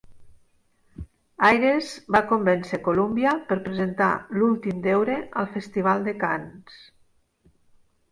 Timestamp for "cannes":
6.25-6.81